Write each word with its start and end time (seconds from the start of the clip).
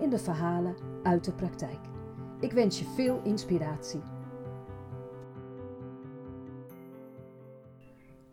in 0.00 0.10
de 0.10 0.18
verhalen 0.18 0.76
uit 1.02 1.24
de 1.24 1.32
praktijk. 1.32 1.80
Ik 2.40 2.52
wens 2.52 2.78
je 2.78 2.84
veel 2.84 3.20
inspiratie. 3.22 4.00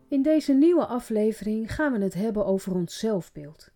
In 0.07 0.21
deze 0.21 0.53
nieuwe 0.53 0.85
aflevering 0.85 1.73
gaan 1.73 1.93
we 1.93 2.03
het 2.03 2.13
hebben 2.13 2.45
over 2.45 2.75
ons 2.75 2.99
zelfbeeld. 2.99 3.71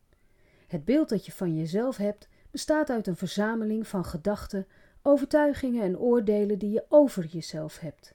Het 0.67 0.85
beeld 0.85 1.09
dat 1.09 1.25
je 1.25 1.31
van 1.31 1.55
jezelf 1.55 1.97
hebt 1.97 2.27
bestaat 2.51 2.89
uit 2.89 3.07
een 3.07 3.15
verzameling 3.15 3.87
van 3.87 4.05
gedachten, 4.05 4.67
overtuigingen 5.01 5.83
en 5.83 5.99
oordelen 5.99 6.59
die 6.59 6.71
je 6.71 6.85
over 6.89 7.25
jezelf 7.25 7.79
hebt. 7.79 8.13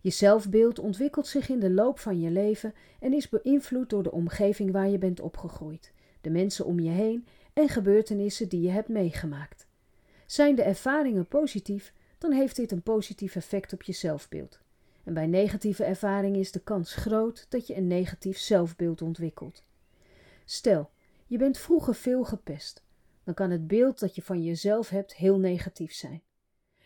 Je 0.00 0.10
zelfbeeld 0.10 0.78
ontwikkelt 0.78 1.26
zich 1.26 1.48
in 1.48 1.58
de 1.58 1.70
loop 1.70 1.98
van 1.98 2.20
je 2.20 2.30
leven 2.30 2.74
en 3.00 3.12
is 3.12 3.28
beïnvloed 3.28 3.90
door 3.90 4.02
de 4.02 4.12
omgeving 4.12 4.72
waar 4.72 4.88
je 4.88 4.98
bent 4.98 5.20
opgegroeid, 5.20 5.92
de 6.20 6.30
mensen 6.30 6.64
om 6.64 6.80
je 6.80 6.90
heen 6.90 7.26
en 7.52 7.68
gebeurtenissen 7.68 8.48
die 8.48 8.60
je 8.60 8.70
hebt 8.70 8.88
meegemaakt. 8.88 9.66
Zijn 10.26 10.54
de 10.54 10.62
ervaringen 10.62 11.26
positief, 11.26 11.92
dan 12.18 12.32
heeft 12.32 12.56
dit 12.56 12.72
een 12.72 12.82
positief 12.82 13.36
effect 13.36 13.72
op 13.72 13.82
je 13.82 13.92
zelfbeeld. 13.92 14.60
En 15.04 15.14
bij 15.14 15.26
negatieve 15.26 15.84
ervaringen 15.84 16.40
is 16.40 16.52
de 16.52 16.60
kans 16.60 16.94
groot 16.94 17.46
dat 17.48 17.66
je 17.66 17.76
een 17.76 17.86
negatief 17.86 18.38
zelfbeeld 18.38 19.02
ontwikkelt. 19.02 19.62
Stel, 20.44 20.90
je 21.26 21.38
bent 21.38 21.58
vroeger 21.58 21.94
veel 21.94 22.24
gepest, 22.24 22.82
dan 23.24 23.34
kan 23.34 23.50
het 23.50 23.66
beeld 23.66 23.98
dat 23.98 24.14
je 24.14 24.22
van 24.22 24.42
jezelf 24.42 24.88
hebt 24.88 25.14
heel 25.14 25.38
negatief 25.38 25.92
zijn. 25.92 26.22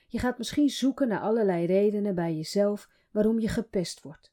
Je 0.08 0.18
gaat 0.18 0.38
misschien 0.38 0.70
zoeken 0.70 1.08
naar 1.08 1.20
allerlei 1.20 1.66
redenen 1.66 2.14
bij 2.14 2.36
jezelf 2.36 2.88
waarom 3.10 3.40
je 3.40 3.48
gepest 3.48 4.02
wordt. 4.02 4.32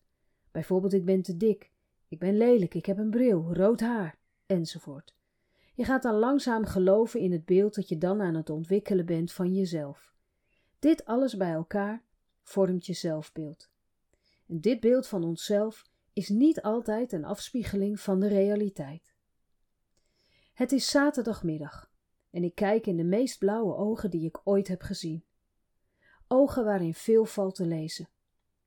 Bijvoorbeeld 0.51 0.93
ik 0.93 1.05
ben 1.05 1.21
te 1.21 1.37
dik, 1.37 1.71
ik 2.07 2.19
ben 2.19 2.37
lelijk, 2.37 2.73
ik 2.73 2.85
heb 2.85 2.97
een 2.97 3.09
bril, 3.09 3.53
rood 3.53 3.79
haar, 3.79 4.17
enzovoort. 4.45 5.15
Je 5.75 5.83
gaat 5.83 6.03
dan 6.03 6.15
langzaam 6.15 6.65
geloven 6.65 7.19
in 7.19 7.31
het 7.31 7.45
beeld 7.45 7.75
dat 7.75 7.89
je 7.89 7.97
dan 7.97 8.21
aan 8.21 8.35
het 8.35 8.49
ontwikkelen 8.49 9.05
bent 9.05 9.31
van 9.31 9.53
jezelf. 9.53 10.13
Dit 10.79 11.05
alles 11.05 11.37
bij 11.37 11.51
elkaar 11.51 12.03
vormt 12.41 12.85
je 12.85 12.93
zelfbeeld. 12.93 13.71
En 14.47 14.61
dit 14.61 14.79
beeld 14.79 15.07
van 15.07 15.23
onszelf 15.23 15.85
is 16.13 16.29
niet 16.29 16.61
altijd 16.61 17.11
een 17.11 17.25
afspiegeling 17.25 17.99
van 17.99 18.19
de 18.19 18.27
realiteit. 18.27 19.13
Het 20.53 20.71
is 20.71 20.89
zaterdagmiddag 20.89 21.91
en 22.29 22.43
ik 22.43 22.55
kijk 22.55 22.87
in 22.87 22.97
de 22.97 23.03
meest 23.03 23.37
blauwe 23.37 23.75
ogen 23.75 24.09
die 24.09 24.25
ik 24.25 24.41
ooit 24.43 24.67
heb 24.67 24.81
gezien. 24.81 25.23
Ogen 26.27 26.63
waarin 26.63 26.93
veel 26.93 27.25
valt 27.25 27.55
te 27.55 27.65
lezen: 27.65 28.09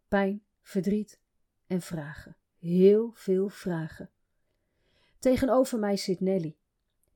pijn, 0.08 0.44
verdriet 0.62 1.20
en 1.66 1.80
vragen. 1.80 2.36
Heel 2.58 3.10
veel 3.14 3.48
vragen. 3.48 4.10
Tegenover 5.18 5.78
mij 5.78 5.96
zit 5.96 6.20
Nelly, 6.20 6.56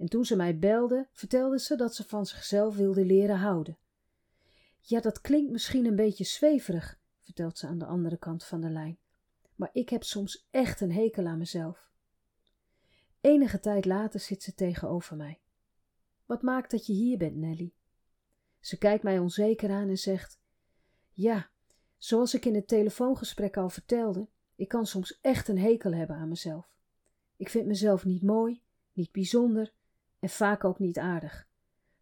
en 0.01 0.07
toen 0.07 0.25
ze 0.25 0.37
mij 0.37 0.59
belde, 0.59 1.09
vertelde 1.13 1.59
ze 1.59 1.77
dat 1.77 1.95
ze 1.95 2.05
van 2.05 2.27
zichzelf 2.27 2.77
wilde 2.77 3.05
leren 3.05 3.37
houden. 3.37 3.79
Ja, 4.81 5.01
dat 5.01 5.21
klinkt 5.21 5.53
misschien 5.53 5.87
een 5.87 5.97
beetje 5.97 6.25
zweverig, 6.25 6.99
vertelt 7.19 7.59
ze 7.59 7.67
aan 7.67 7.79
de 7.79 7.85
andere 7.85 8.17
kant 8.17 8.45
van 8.45 8.61
de 8.61 8.71
lijn, 8.71 8.99
maar 9.55 9.71
ik 9.73 9.89
heb 9.89 10.03
soms 10.03 10.47
echt 10.51 10.81
een 10.81 10.93
hekel 10.93 11.27
aan 11.27 11.39
mezelf. 11.39 11.91
Enige 13.21 13.61
tijd 13.61 13.85
later 13.85 14.21
zit 14.21 14.43
ze 14.43 14.55
tegenover 14.55 15.17
mij. 15.17 15.41
Wat 16.27 16.43
maakt 16.43 16.71
dat 16.71 16.87
je 16.87 16.93
hier 16.93 17.19
bent, 17.19 17.37
Nelly? 17.37 17.75
Ze 18.61 18.79
kijkt 18.79 19.03
mij 19.03 19.19
onzeker 19.19 19.71
aan 19.71 19.89
en 19.89 19.99
zegt: 19.99 20.41
Ja, 21.13 21.51
zoals 21.99 22.35
ik 22.35 22.45
in 22.45 22.55
het 22.55 22.69
telefoongesprek 22.69 23.57
al 23.57 23.71
vertelde, 23.71 24.29
ik 24.55 24.69
kan 24.69 24.87
soms 24.87 25.19
echt 25.21 25.49
een 25.49 25.59
hekel 25.59 25.93
hebben 25.93 26.17
aan 26.17 26.29
mezelf. 26.29 26.77
Ik 27.37 27.49
vind 27.49 27.67
mezelf 27.67 28.05
niet 28.05 28.23
mooi, 28.23 28.63
niet 28.93 29.13
bijzonder 29.13 29.73
en 30.21 30.29
vaak 30.29 30.65
ook 30.65 30.79
niet 30.79 30.99
aardig, 30.99 31.49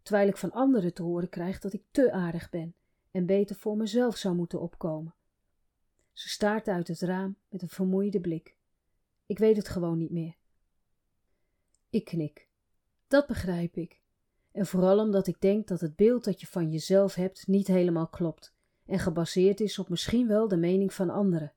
terwijl 0.01 0.27
ik 0.27 0.37
van 0.37 0.51
anderen 0.51 0.93
te 0.93 1.03
horen 1.03 1.29
krijg 1.29 1.59
dat 1.59 1.73
ik 1.73 1.83
te 1.91 2.11
aardig 2.11 2.49
ben 2.49 2.75
en 3.11 3.25
beter 3.25 3.55
voor 3.55 3.77
mezelf 3.77 4.17
zou 4.17 4.35
moeten 4.35 4.61
opkomen. 4.61 5.13
Ze 6.13 6.29
staart 6.29 6.67
uit 6.67 6.87
het 6.87 7.01
raam 7.01 7.37
met 7.49 7.61
een 7.61 7.69
vermoeide 7.69 8.19
blik. 8.19 8.55
Ik 9.25 9.37
weet 9.37 9.57
het 9.57 9.69
gewoon 9.69 9.97
niet 9.97 10.11
meer. 10.11 10.35
Ik 11.89 12.05
knik. 12.05 12.47
Dat 13.07 13.27
begrijp 13.27 13.75
ik. 13.75 14.01
En 14.51 14.65
vooral 14.65 14.99
omdat 14.99 15.27
ik 15.27 15.41
denk 15.41 15.67
dat 15.67 15.81
het 15.81 15.95
beeld 15.95 16.23
dat 16.23 16.41
je 16.41 16.47
van 16.47 16.71
jezelf 16.71 17.15
hebt 17.15 17.47
niet 17.47 17.67
helemaal 17.67 18.07
klopt 18.07 18.53
en 18.85 18.99
gebaseerd 18.99 19.59
is 19.59 19.79
op 19.79 19.89
misschien 19.89 20.27
wel 20.27 20.47
de 20.47 20.57
mening 20.57 20.93
van 20.93 21.09
anderen. 21.09 21.53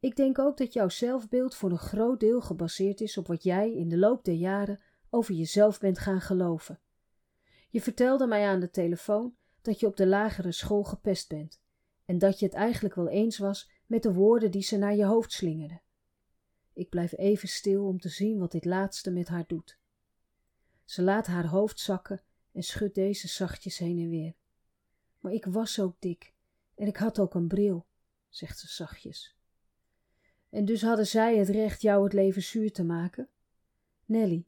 Ik 0.00 0.16
denk 0.16 0.38
ook 0.38 0.56
dat 0.56 0.72
jouw 0.72 0.88
zelfbeeld 0.88 1.54
voor 1.54 1.70
een 1.70 1.78
groot 1.78 2.20
deel 2.20 2.40
gebaseerd 2.40 3.00
is 3.00 3.18
op 3.18 3.26
wat 3.26 3.42
jij 3.42 3.72
in 3.72 3.88
de 3.88 3.98
loop 3.98 4.24
der 4.24 4.34
jaren 4.34 4.80
over 5.10 5.34
jezelf 5.34 5.80
bent 5.80 5.98
gaan 5.98 6.20
geloven. 6.20 6.80
Je 7.68 7.80
vertelde 7.80 8.26
mij 8.26 8.46
aan 8.46 8.60
de 8.60 8.70
telefoon 8.70 9.36
dat 9.62 9.80
je 9.80 9.86
op 9.86 9.96
de 9.96 10.06
lagere 10.06 10.52
school 10.52 10.84
gepest 10.84 11.28
bent 11.28 11.60
en 12.04 12.18
dat 12.18 12.38
je 12.38 12.46
het 12.46 12.54
eigenlijk 12.54 12.94
wel 12.94 13.08
eens 13.08 13.38
was 13.38 13.70
met 13.86 14.02
de 14.02 14.12
woorden 14.12 14.50
die 14.50 14.62
ze 14.62 14.76
naar 14.76 14.94
je 14.94 15.04
hoofd 15.04 15.32
slingerden. 15.32 15.82
Ik 16.72 16.88
blijf 16.88 17.16
even 17.16 17.48
stil 17.48 17.86
om 17.86 18.00
te 18.00 18.08
zien 18.08 18.38
wat 18.38 18.52
dit 18.52 18.64
laatste 18.64 19.10
met 19.10 19.28
haar 19.28 19.46
doet. 19.46 19.78
Ze 20.84 21.02
laat 21.02 21.26
haar 21.26 21.46
hoofd 21.46 21.80
zakken 21.80 22.22
en 22.52 22.62
schudt 22.62 22.94
deze 22.94 23.28
zachtjes 23.28 23.78
heen 23.78 23.98
en 23.98 24.08
weer. 24.08 24.34
Maar 25.20 25.32
ik 25.32 25.44
was 25.44 25.80
ook 25.80 25.96
dik 25.98 26.34
en 26.74 26.86
ik 26.86 26.96
had 26.96 27.18
ook 27.18 27.34
een 27.34 27.48
bril, 27.48 27.86
zegt 28.28 28.58
ze 28.58 28.68
zachtjes. 28.68 29.36
En 30.50 30.64
dus 30.64 30.82
hadden 30.82 31.06
zij 31.06 31.36
het 31.36 31.48
recht 31.48 31.82
jou 31.82 32.04
het 32.04 32.12
leven 32.12 32.42
zuur 32.42 32.72
te 32.72 32.84
maken? 32.84 33.28
Nelly, 34.04 34.46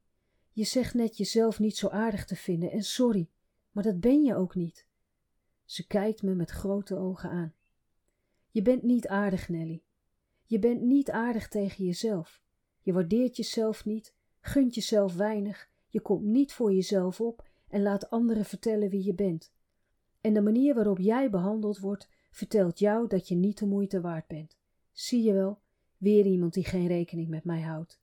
je 0.58 0.64
zegt 0.64 0.94
net 0.94 1.16
jezelf 1.16 1.58
niet 1.58 1.76
zo 1.76 1.88
aardig 1.88 2.24
te 2.24 2.36
vinden 2.36 2.70
en 2.70 2.82
sorry, 2.82 3.28
maar 3.70 3.84
dat 3.84 4.00
ben 4.00 4.22
je 4.22 4.34
ook 4.34 4.54
niet. 4.54 4.86
Ze 5.64 5.86
kijkt 5.86 6.22
me 6.22 6.34
met 6.34 6.50
grote 6.50 6.96
ogen 6.96 7.30
aan. 7.30 7.54
Je 8.50 8.62
bent 8.62 8.82
niet 8.82 9.08
aardig, 9.08 9.48
Nelly. 9.48 9.82
Je 10.44 10.58
bent 10.58 10.80
niet 10.80 11.10
aardig 11.10 11.48
tegen 11.48 11.84
jezelf. 11.84 12.42
Je 12.80 12.92
waardeert 12.92 13.36
jezelf 13.36 13.84
niet, 13.84 14.14
gunt 14.40 14.74
jezelf 14.74 15.14
weinig, 15.14 15.70
je 15.88 16.00
komt 16.00 16.24
niet 16.24 16.52
voor 16.52 16.72
jezelf 16.72 17.20
op 17.20 17.48
en 17.68 17.82
laat 17.82 18.10
anderen 18.10 18.44
vertellen 18.44 18.90
wie 18.90 19.04
je 19.04 19.14
bent. 19.14 19.52
En 20.20 20.34
de 20.34 20.40
manier 20.40 20.74
waarop 20.74 20.98
jij 20.98 21.30
behandeld 21.30 21.78
wordt, 21.78 22.08
vertelt 22.30 22.78
jou 22.78 23.08
dat 23.08 23.28
je 23.28 23.34
niet 23.34 23.58
de 23.58 23.66
moeite 23.66 24.00
waard 24.00 24.26
bent. 24.26 24.56
Zie 24.92 25.22
je 25.22 25.32
wel, 25.32 25.60
weer 25.96 26.26
iemand 26.26 26.54
die 26.54 26.64
geen 26.64 26.86
rekening 26.86 27.28
met 27.28 27.44
mij 27.44 27.60
houdt. 27.60 28.00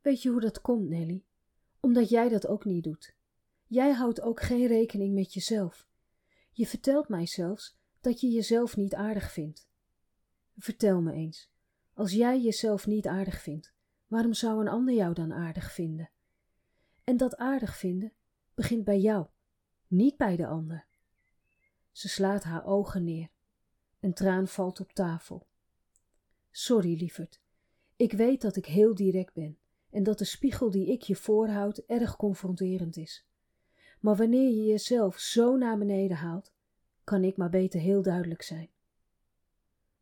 Weet 0.00 0.22
je 0.22 0.30
hoe 0.30 0.40
dat 0.40 0.60
komt, 0.60 0.88
Nelly? 0.88 1.22
Omdat 1.88 2.08
jij 2.08 2.28
dat 2.28 2.46
ook 2.46 2.64
niet 2.64 2.84
doet. 2.84 3.14
Jij 3.66 3.92
houdt 3.92 4.20
ook 4.20 4.42
geen 4.42 4.66
rekening 4.66 5.14
met 5.14 5.34
jezelf. 5.34 5.86
Je 6.52 6.66
vertelt 6.66 7.08
mij 7.08 7.26
zelfs 7.26 7.76
dat 8.00 8.20
je 8.20 8.28
jezelf 8.28 8.76
niet 8.76 8.94
aardig 8.94 9.32
vindt. 9.32 9.68
Vertel 10.56 11.00
me 11.00 11.12
eens, 11.12 11.50
als 11.94 12.12
jij 12.12 12.40
jezelf 12.40 12.86
niet 12.86 13.06
aardig 13.06 13.40
vindt, 13.40 13.72
waarom 14.06 14.34
zou 14.34 14.60
een 14.60 14.68
ander 14.68 14.94
jou 14.94 15.14
dan 15.14 15.32
aardig 15.32 15.72
vinden? 15.72 16.10
En 17.04 17.16
dat 17.16 17.36
aardig 17.36 17.76
vinden 17.76 18.12
begint 18.54 18.84
bij 18.84 19.00
jou, 19.00 19.26
niet 19.86 20.16
bij 20.16 20.36
de 20.36 20.46
ander. 20.46 20.86
Ze 21.92 22.08
slaat 22.08 22.44
haar 22.44 22.66
ogen 22.66 23.04
neer. 23.04 23.30
Een 24.00 24.14
traan 24.14 24.48
valt 24.48 24.80
op 24.80 24.92
tafel. 24.92 25.46
Sorry, 26.50 26.98
lieverd. 26.98 27.40
Ik 27.96 28.12
weet 28.12 28.40
dat 28.40 28.56
ik 28.56 28.66
heel 28.66 28.94
direct 28.94 29.34
ben 29.34 29.58
en 29.90 30.02
dat 30.02 30.18
de 30.18 30.24
spiegel 30.24 30.70
die 30.70 30.92
ik 30.92 31.02
je 31.02 31.16
voorhoud 31.16 31.78
erg 31.78 32.16
confronterend 32.16 32.96
is. 32.96 33.26
Maar 34.00 34.16
wanneer 34.16 34.48
je 34.48 34.64
jezelf 34.64 35.18
zo 35.18 35.56
naar 35.56 35.78
beneden 35.78 36.16
haalt, 36.16 36.52
kan 37.04 37.24
ik 37.24 37.36
maar 37.36 37.50
beter 37.50 37.80
heel 37.80 38.02
duidelijk 38.02 38.42
zijn. 38.42 38.70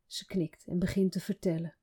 Ze 0.06 0.26
knikt 0.26 0.64
en 0.66 0.78
begint 0.78 1.12
te 1.12 1.20
vertellen. 1.20 1.76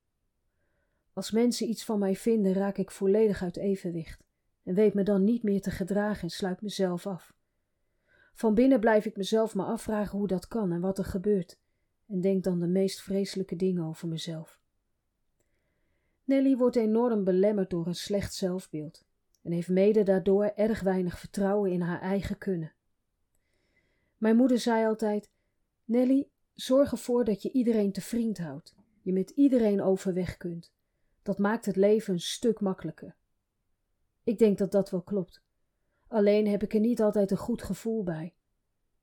Als 1.12 1.30
mensen 1.30 1.68
iets 1.68 1.84
van 1.84 1.98
mij 1.98 2.16
vinden, 2.16 2.52
raak 2.52 2.78
ik 2.78 2.90
volledig 2.90 3.42
uit 3.42 3.56
evenwicht 3.56 4.24
en 4.62 4.74
weet 4.74 4.94
me 4.94 5.02
dan 5.02 5.24
niet 5.24 5.42
meer 5.42 5.60
te 5.60 5.70
gedragen 5.70 6.22
en 6.22 6.30
sluit 6.30 6.62
mezelf 6.62 7.06
af. 7.06 7.34
Van 8.34 8.54
binnen 8.54 8.80
blijf 8.80 9.04
ik 9.04 9.16
mezelf 9.16 9.54
maar 9.54 9.66
afvragen 9.66 10.18
hoe 10.18 10.26
dat 10.26 10.48
kan 10.48 10.72
en 10.72 10.80
wat 10.80 10.98
er 10.98 11.04
gebeurt, 11.04 11.58
en 12.06 12.20
denk 12.20 12.44
dan 12.44 12.60
de 12.60 12.66
meest 12.66 13.02
vreselijke 13.02 13.56
dingen 13.56 13.84
over 13.84 14.08
mezelf. 14.08 14.60
Nelly 16.24 16.56
wordt 16.56 16.76
enorm 16.76 17.24
belemmerd 17.24 17.70
door 17.70 17.86
een 17.86 17.94
slecht 17.94 18.34
zelfbeeld 18.34 19.04
en 19.42 19.52
heeft 19.52 19.68
mede 19.68 20.02
daardoor 20.02 20.44
erg 20.44 20.80
weinig 20.80 21.18
vertrouwen 21.18 21.70
in 21.70 21.80
haar 21.80 22.00
eigen 22.00 22.38
kunnen. 22.38 22.72
Mijn 24.16 24.36
moeder 24.36 24.58
zei 24.58 24.86
altijd: 24.86 25.30
Nelly, 25.84 26.28
zorg 26.54 26.90
ervoor 26.90 27.24
dat 27.24 27.42
je 27.42 27.52
iedereen 27.52 27.92
te 27.92 28.00
vriend 28.00 28.38
houdt, 28.38 28.74
je 29.02 29.12
met 29.12 29.30
iedereen 29.30 29.82
overweg 29.82 30.36
kunt. 30.36 30.72
Dat 31.22 31.38
maakt 31.38 31.66
het 31.66 31.76
leven 31.76 32.12
een 32.14 32.20
stuk 32.20 32.60
makkelijker. 32.60 33.16
Ik 34.24 34.38
denk 34.38 34.58
dat 34.58 34.72
dat 34.72 34.90
wel 34.90 35.02
klopt. 35.02 35.42
Alleen 36.08 36.46
heb 36.46 36.62
ik 36.62 36.74
er 36.74 36.80
niet 36.80 37.02
altijd 37.02 37.30
een 37.30 37.36
goed 37.36 37.62
gevoel 37.62 38.02
bij. 38.02 38.34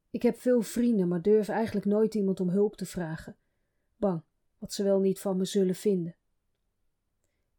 Ik 0.10 0.22
heb 0.22 0.40
veel 0.40 0.62
vrienden, 0.62 1.08
maar 1.08 1.22
durf 1.22 1.50
eigenlijk 1.50 1.86
nooit 1.86 2.16
iemand 2.16 2.40
om 2.40 2.50
hulp 2.50 2.76
te 2.76 2.86
vragen. 2.86 3.36
Bang 3.98 4.24
wat 4.58 4.74
ze 4.74 4.84
wel 4.84 5.00
niet 5.00 5.20
van 5.20 5.38
me 5.38 5.46
zullen 5.46 5.76
vinden. 5.76 6.16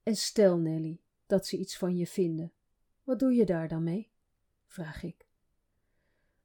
En 0.03 0.17
stel, 0.17 0.59
Nelly, 0.59 1.01
dat 1.27 1.47
ze 1.47 1.57
iets 1.57 1.77
van 1.77 1.97
je 1.97 2.07
vinden. 2.07 2.53
Wat 3.03 3.19
doe 3.19 3.35
je 3.35 3.47
daar 3.47 3.69
dan 3.69 3.83
mee? 3.83 4.11
vraag 4.67 5.03
ik. 5.03 5.27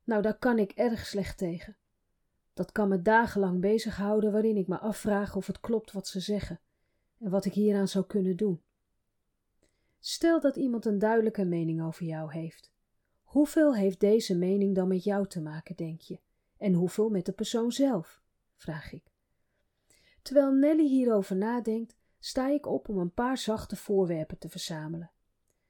Nou, 0.04 0.21
daar 0.21 0.38
kan 0.38 0.59
ik 0.59 0.71
erg 0.71 1.06
slecht 1.06 1.38
tegen. 1.38 1.77
Dat 2.54 2.71
kan 2.71 2.88
me 2.88 3.01
dagenlang 3.01 3.62
bezighouden, 3.62 4.31
waarin 4.31 4.57
ik 4.57 4.68
me 4.68 4.77
afvraag 4.77 5.36
of 5.36 5.48
het 5.48 5.59
klopt 5.59 5.92
wat 5.92 6.07
ze 6.07 6.19
zeggen 6.19 6.59
en 7.19 7.30
wat 7.30 7.45
ik 7.45 7.54
hieraan 7.54 7.88
zou 7.88 8.06
kunnen 8.06 8.36
doen. 8.36 8.62
Stel 10.00 10.39
dat 10.39 10.56
iemand 10.56 10.86
een 10.86 11.00
duidelijke 11.00 11.45
mening 11.45 11.83
over 11.83 12.06
jou 12.06 12.33
heeft. 12.33 12.71
Hoeveel 13.24 13.75
heeft 13.75 14.00
deze 14.00 14.38
mening 14.38 14.75
dan 14.75 14.88
met 14.88 15.03
jou 15.03 15.27
te 15.27 15.42
maken, 15.42 15.75
denk 15.75 16.01
je? 16.01 16.19
En 16.57 16.74
hoeveel 16.74 17.10
met 17.10 17.25
de 17.25 17.31
persoon 17.31 17.71
zelf? 17.71 18.21
vraag 18.56 18.94
ik. 18.94 19.03
Terwijl 20.21 20.51
Nelly 20.51 20.88
hierover 20.88 21.36
nadenkt, 21.36 21.95
sta 22.19 22.49
ik 22.49 22.65
op 22.65 22.89
om 22.89 22.97
een 22.97 23.13
paar 23.13 23.37
zachte 23.37 23.75
voorwerpen 23.75 24.37
te 24.37 24.49
verzamelen. 24.49 25.11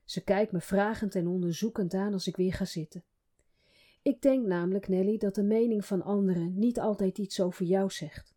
Ze 0.03 0.23
kijkt 0.23 0.51
me 0.51 0.61
vragend 0.61 1.15
en 1.15 1.27
onderzoekend 1.27 1.94
aan 1.94 2.13
als 2.13 2.27
ik 2.27 2.35
weer 2.35 2.53
ga 2.53 2.65
zitten. 2.65 3.03
Ik 4.01 4.21
denk 4.21 4.45
namelijk, 4.45 4.88
Nelly, 4.88 5.17
dat 5.17 5.35
de 5.35 5.44
mening 5.44 5.85
van 5.85 6.01
anderen 6.01 6.59
niet 6.59 6.79
altijd 6.79 7.17
iets 7.17 7.41
over 7.41 7.65
jou 7.65 7.89
zegt. 7.89 8.35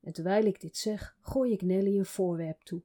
En 0.00 0.12
terwijl 0.12 0.44
ik 0.44 0.60
dit 0.60 0.76
zeg, 0.76 1.16
gooi 1.20 1.52
ik 1.52 1.62
Nelly 1.62 1.98
een 1.98 2.06
voorwerp 2.06 2.62
toe. 2.62 2.82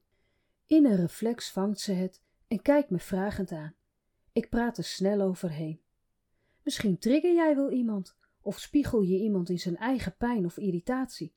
In 0.66 0.86
een 0.86 0.96
reflex 0.96 1.52
vangt 1.52 1.80
ze 1.80 1.92
het 1.92 2.22
en 2.48 2.62
kijkt 2.62 2.90
me 2.90 3.00
vragend 3.00 3.52
aan. 3.52 3.76
Ik 4.32 4.50
praat 4.50 4.78
er 4.78 4.84
snel 4.84 5.22
overheen. 5.22 5.82
Misschien 6.64 6.98
trigger 6.98 7.34
jij 7.34 7.56
wel 7.56 7.72
iemand, 7.72 8.16
of 8.42 8.60
spiegel 8.60 9.02
je 9.02 9.18
iemand 9.18 9.50
in 9.50 9.60
zijn 9.60 9.78
eigen 9.78 10.16
pijn 10.18 10.46
of 10.46 10.58
irritatie. 10.58 11.36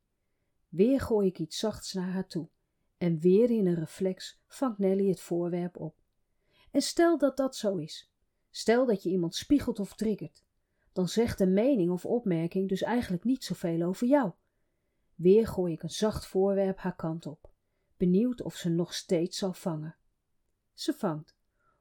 Weer 0.68 1.00
gooi 1.00 1.28
ik 1.28 1.38
iets 1.38 1.58
zachts 1.58 1.92
naar 1.92 2.10
haar 2.10 2.26
toe, 2.26 2.48
en 2.98 3.18
weer 3.18 3.50
in 3.50 3.66
een 3.66 3.74
reflex 3.74 4.40
vangt 4.46 4.78
Nelly 4.78 5.08
het 5.08 5.20
voorwerp 5.20 5.76
op. 5.76 5.96
En 6.70 6.82
stel 6.82 7.18
dat 7.18 7.36
dat 7.36 7.56
zo 7.56 7.76
is. 7.76 8.12
Stel 8.50 8.86
dat 8.86 9.02
je 9.02 9.10
iemand 9.10 9.34
spiegelt 9.34 9.80
of 9.80 9.94
triggert. 9.94 10.44
Dan 10.92 11.08
zegt 11.08 11.38
de 11.38 11.46
mening 11.46 11.90
of 11.90 12.06
opmerking 12.06 12.68
dus 12.68 12.82
eigenlijk 12.82 13.24
niet 13.24 13.44
zoveel 13.44 13.82
over 13.82 14.06
jou. 14.06 14.32
Weer 15.14 15.46
gooi 15.46 15.72
ik 15.72 15.82
een 15.82 15.90
zacht 15.90 16.26
voorwerp 16.26 16.78
haar 16.78 16.96
kant 16.96 17.26
op, 17.26 17.50
benieuwd 17.96 18.42
of 18.42 18.54
ze 18.54 18.68
nog 18.68 18.94
steeds 18.94 19.38
zal 19.38 19.52
vangen. 19.52 19.96
Ze 20.74 20.92
vangt, 20.92 21.36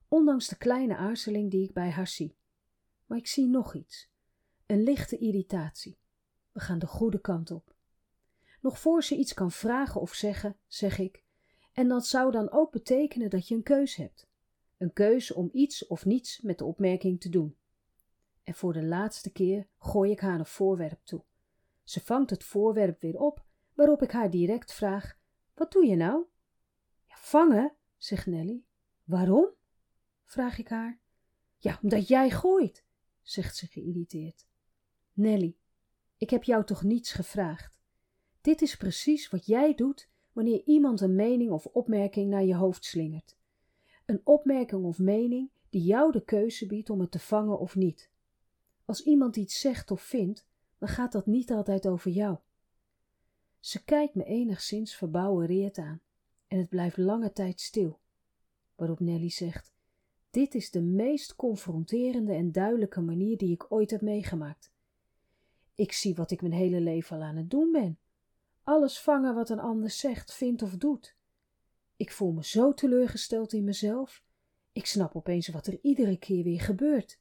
ondanks 0.08 0.48
de 0.48 0.58
kleine 0.58 0.96
aarzeling 0.96 1.52
die 1.52 1.64
ik 1.64 1.74
bij 1.74 1.90
haar 1.90 2.08
zie. 2.08 2.38
Maar 3.06 3.18
ik 3.18 3.28
zie 3.28 3.48
nog 3.48 3.76
iets: 3.76 4.10
een 4.66 4.84
lichte 4.84 5.18
irritatie. 5.18 6.00
We 6.52 6.60
gaan 6.60 6.80
de 6.80 6.88
goede 6.88 7.22
kant 7.22 7.52
op. 7.52 7.76
Nog 8.60 8.80
voor 8.80 9.04
ze 9.04 9.16
iets 9.16 9.34
kan 9.34 9.52
vragen 9.52 10.02
of 10.02 10.14
zeggen, 10.14 10.58
zeg 10.68 10.98
ik: 10.98 11.24
En 11.74 11.88
dat 11.88 12.08
zou 12.08 12.32
dan 12.32 12.52
ook 12.52 12.72
betekenen 12.72 13.30
dat 13.30 13.48
je 13.48 13.56
een 13.56 13.64
keus 13.64 13.96
hebt. 13.96 14.28
Een 14.78 14.94
keus 14.94 15.34
om 15.34 15.50
iets 15.54 15.88
of 15.88 16.06
niets 16.06 16.42
met 16.42 16.58
de 16.58 16.66
opmerking 16.66 17.22
te 17.22 17.30
doen. 17.30 17.58
En 18.44 18.54
voor 18.54 18.74
de 18.74 18.84
laatste 18.84 19.32
keer 19.32 19.68
gooi 19.78 20.12
ik 20.12 20.20
haar 20.20 20.40
een 20.40 20.46
voorwerp 20.46 21.00
toe. 21.04 21.24
Ze 21.84 22.02
vangt 22.02 22.30
het 22.30 22.44
voorwerp 22.44 23.02
weer 23.02 23.20
op, 23.20 23.46
waarop 23.74 24.02
ik 24.02 24.12
haar 24.12 24.30
direct 24.30 24.74
vraag: 24.74 25.18
Wat 25.54 25.72
doe 25.72 25.86
je 25.86 25.96
nou? 25.96 26.26
Ja, 27.08 27.16
vangen, 27.18 27.76
zegt 27.98 28.26
Nelly. 28.26 28.64
Waarom? 29.04 29.50
vraag 30.24 30.58
ik 30.58 30.68
haar. 30.68 31.00
Ja, 31.58 31.80
omdat 31.82 32.08
jij 32.08 32.30
gooit, 32.30 32.84
zegt 33.22 33.56
ze 33.56 33.68
geïrriteerd. 33.68 34.48
Nelly, 35.14 35.58
ik 36.18 36.30
heb 36.30 36.44
jou 36.44 36.66
toch 36.66 36.84
niets 36.84 37.12
gevraagd. 37.12 37.77
Dit 38.48 38.62
is 38.62 38.78
precies 38.78 39.30
wat 39.30 39.46
jij 39.46 39.76
doet 39.76 40.10
wanneer 40.32 40.62
iemand 40.66 41.02
een 41.02 41.16
mening 41.16 41.52
of 41.52 41.66
opmerking 41.66 42.30
naar 42.30 42.44
je 42.44 42.56
hoofd 42.56 42.86
slingert. 42.86 43.38
Een 44.06 44.22
opmerking 44.24 44.86
of 44.86 45.00
mening 45.00 45.50
die 45.70 45.82
jou 45.84 46.12
de 46.12 46.24
keuze 46.24 46.66
biedt 46.66 46.90
om 46.90 47.00
het 47.00 47.12
te 47.12 47.20
vangen 47.20 47.60
of 47.60 47.76
niet. 47.76 48.10
Als 48.86 49.04
iemand 49.04 49.36
iets 49.36 49.60
zegt 49.60 49.92
of 49.92 50.02
vindt, 50.02 50.48
dan 50.78 50.88
gaat 50.88 51.12
dat 51.12 51.26
niet 51.26 51.52
altijd 51.52 51.88
over 51.88 52.12
jou. 52.12 52.38
Ze 53.60 53.84
kijkt 53.84 54.16
me 54.16 54.24
enigszins 54.24 54.96
verbouwereerd 54.96 55.78
aan 55.78 56.02
en 56.48 56.58
het 56.58 56.70
blijft 56.70 56.98
lange 56.98 57.32
tijd 57.32 57.62
stil. 57.62 58.00
Waarop 58.76 59.00
Nelly 59.00 59.30
zegt: 59.30 59.74
Dit 60.30 60.56
is 60.56 60.72
de 60.72 60.82
meest 60.82 61.36
confronterende 61.36 62.34
en 62.34 62.52
duidelijke 62.52 63.02
manier 63.02 63.38
die 63.38 63.52
ik 63.52 63.72
ooit 63.72 63.92
heb 63.92 64.02
meegemaakt. 64.02 64.72
Ik 65.76 65.92
zie 65.92 66.16
wat 66.16 66.32
ik 66.32 66.42
mijn 66.42 66.54
hele 66.54 66.82
leven 66.82 67.16
al 67.16 67.24
aan 67.24 67.36
het 67.36 67.50
doen 67.50 67.72
ben. 67.72 67.98
Alles 68.68 69.00
vangen 69.00 69.36
wat 69.36 69.50
een 69.50 69.60
ander 69.60 69.90
zegt, 69.90 70.34
vindt 70.34 70.62
of 70.62 70.78
doet. 70.78 71.16
Ik 71.96 72.12
voel 72.12 72.32
me 72.32 72.44
zo 72.44 72.74
teleurgesteld 72.74 73.54
in 73.54 73.64
mezelf. 73.64 74.24
Ik 74.72 74.86
snap 74.86 75.16
opeens 75.16 75.48
wat 75.48 75.68
er 75.68 75.80
iedere 75.82 76.18
keer 76.18 76.44
weer 76.44 76.62
gebeurt. 76.62 77.20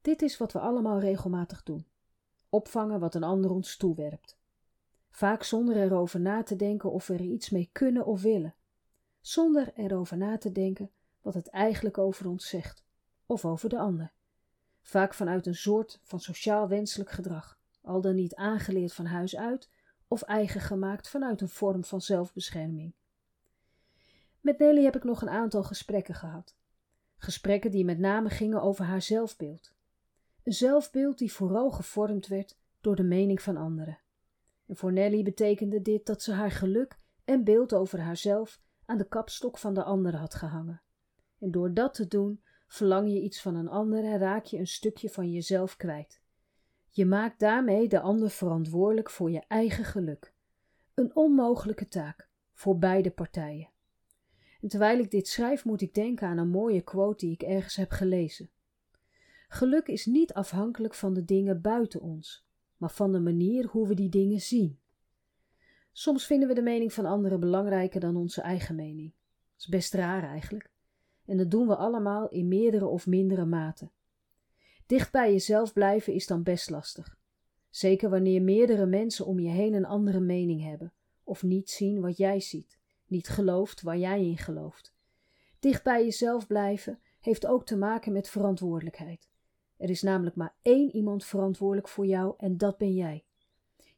Dit 0.00 0.22
is 0.22 0.38
wat 0.38 0.52
we 0.52 0.58
allemaal 0.58 1.00
regelmatig 1.00 1.62
doen: 1.62 1.86
opvangen 2.48 3.00
wat 3.00 3.14
een 3.14 3.22
ander 3.22 3.50
ons 3.50 3.76
toewerpt. 3.76 4.38
Vaak 5.10 5.42
zonder 5.42 5.76
erover 5.76 6.20
na 6.20 6.42
te 6.42 6.56
denken 6.56 6.90
of 6.90 7.06
we 7.06 7.14
er 7.14 7.20
iets 7.20 7.50
mee 7.50 7.68
kunnen 7.72 8.06
of 8.06 8.22
willen, 8.22 8.54
zonder 9.20 9.72
erover 9.74 10.16
na 10.16 10.38
te 10.38 10.52
denken 10.52 10.90
wat 11.22 11.34
het 11.34 11.48
eigenlijk 11.48 11.98
over 11.98 12.28
ons 12.28 12.48
zegt 12.48 12.84
of 13.26 13.44
over 13.44 13.68
de 13.68 13.78
ander. 13.78 14.12
Vaak 14.80 15.14
vanuit 15.14 15.46
een 15.46 15.54
soort 15.54 16.00
van 16.02 16.20
sociaal 16.20 16.68
wenselijk 16.68 17.10
gedrag, 17.10 17.58
al 17.80 18.00
dan 18.00 18.14
niet 18.14 18.34
aangeleerd 18.34 18.92
van 18.92 19.06
huis 19.06 19.36
uit 19.36 19.68
of 20.08 20.22
eigen 20.22 20.60
gemaakt 20.60 21.08
vanuit 21.08 21.40
een 21.40 21.48
vorm 21.48 21.84
van 21.84 22.00
zelfbescherming. 22.00 22.94
Met 24.40 24.58
Nelly 24.58 24.84
heb 24.84 24.96
ik 24.96 25.04
nog 25.04 25.22
een 25.22 25.28
aantal 25.28 25.62
gesprekken 25.62 26.14
gehad. 26.14 26.56
Gesprekken 27.16 27.70
die 27.70 27.84
met 27.84 27.98
name 27.98 28.30
gingen 28.30 28.62
over 28.62 28.84
haar 28.84 29.02
zelfbeeld. 29.02 29.74
Een 30.42 30.52
zelfbeeld 30.52 31.18
die 31.18 31.32
vooral 31.32 31.70
gevormd 31.70 32.26
werd 32.26 32.58
door 32.80 32.96
de 32.96 33.02
mening 33.02 33.42
van 33.42 33.56
anderen. 33.56 33.98
En 34.66 34.76
voor 34.76 34.92
Nelly 34.92 35.22
betekende 35.22 35.82
dit 35.82 36.06
dat 36.06 36.22
ze 36.22 36.32
haar 36.32 36.50
geluk 36.50 36.98
en 37.24 37.44
beeld 37.44 37.74
over 37.74 38.00
haarzelf 38.00 38.60
aan 38.84 38.98
de 38.98 39.08
kapstok 39.08 39.58
van 39.58 39.74
de 39.74 39.82
anderen 39.82 40.20
had 40.20 40.34
gehangen. 40.34 40.82
En 41.38 41.50
door 41.50 41.74
dat 41.74 41.94
te 41.94 42.08
doen, 42.08 42.42
verlang 42.66 43.12
je 43.12 43.20
iets 43.20 43.42
van 43.42 43.54
een 43.54 43.68
ander 43.68 44.04
en 44.04 44.18
raak 44.18 44.44
je 44.44 44.58
een 44.58 44.66
stukje 44.66 45.10
van 45.10 45.30
jezelf 45.30 45.76
kwijt. 45.76 46.22
Je 46.98 47.06
maakt 47.06 47.38
daarmee 47.38 47.88
de 47.88 48.00
ander 48.00 48.30
verantwoordelijk 48.30 49.10
voor 49.10 49.30
je 49.30 49.42
eigen 49.48 49.84
geluk. 49.84 50.34
Een 50.94 51.16
onmogelijke 51.16 51.88
taak 51.88 52.28
voor 52.52 52.78
beide 52.78 53.10
partijen. 53.10 53.68
En 54.60 54.68
terwijl 54.68 54.98
ik 54.98 55.10
dit 55.10 55.28
schrijf, 55.28 55.64
moet 55.64 55.80
ik 55.80 55.94
denken 55.94 56.28
aan 56.28 56.38
een 56.38 56.48
mooie 56.48 56.80
quote 56.80 57.24
die 57.24 57.34
ik 57.34 57.42
ergens 57.42 57.76
heb 57.76 57.90
gelezen. 57.90 58.50
Geluk 59.48 59.86
is 59.86 60.06
niet 60.06 60.32
afhankelijk 60.32 60.94
van 60.94 61.14
de 61.14 61.24
dingen 61.24 61.60
buiten 61.60 62.00
ons, 62.00 62.46
maar 62.76 62.90
van 62.90 63.12
de 63.12 63.20
manier 63.20 63.66
hoe 63.66 63.88
we 63.88 63.94
die 63.94 64.08
dingen 64.08 64.40
zien. 64.40 64.78
Soms 65.92 66.26
vinden 66.26 66.48
we 66.48 66.54
de 66.54 66.62
mening 66.62 66.92
van 66.92 67.06
anderen 67.06 67.40
belangrijker 67.40 68.00
dan 68.00 68.16
onze 68.16 68.40
eigen 68.40 68.74
mening. 68.74 69.12
Dat 69.52 69.60
is 69.60 69.66
best 69.66 69.94
raar 69.94 70.22
eigenlijk. 70.22 70.70
En 71.24 71.36
dat 71.36 71.50
doen 71.50 71.66
we 71.66 71.76
allemaal 71.76 72.28
in 72.28 72.48
meerdere 72.48 72.86
of 72.86 73.06
mindere 73.06 73.44
mate. 73.44 73.90
Dicht 74.88 75.12
bij 75.12 75.32
jezelf 75.32 75.72
blijven 75.72 76.12
is 76.12 76.26
dan 76.26 76.42
best 76.42 76.70
lastig. 76.70 77.18
Zeker 77.70 78.10
wanneer 78.10 78.42
meerdere 78.42 78.86
mensen 78.86 79.26
om 79.26 79.40
je 79.40 79.48
heen 79.48 79.74
een 79.74 79.84
andere 79.84 80.20
mening 80.20 80.62
hebben, 80.62 80.92
of 81.24 81.42
niet 81.42 81.70
zien 81.70 82.00
wat 82.00 82.16
jij 82.16 82.40
ziet, 82.40 82.78
niet 83.06 83.28
gelooft 83.28 83.82
waar 83.82 83.98
jij 83.98 84.24
in 84.24 84.38
gelooft. 84.38 84.94
Dicht 85.58 85.82
bij 85.82 86.04
jezelf 86.04 86.46
blijven 86.46 86.98
heeft 87.20 87.46
ook 87.46 87.66
te 87.66 87.76
maken 87.76 88.12
met 88.12 88.28
verantwoordelijkheid. 88.28 89.28
Er 89.76 89.90
is 89.90 90.02
namelijk 90.02 90.36
maar 90.36 90.54
één 90.62 90.94
iemand 90.94 91.24
verantwoordelijk 91.24 91.88
voor 91.88 92.06
jou 92.06 92.34
en 92.38 92.56
dat 92.56 92.78
ben 92.78 92.94
jij. 92.94 93.24